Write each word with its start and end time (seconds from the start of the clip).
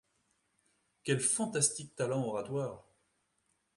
Quel 1.03 1.19
fantastique 1.19 1.95
talent 1.95 2.23
oratoire! 2.25 2.87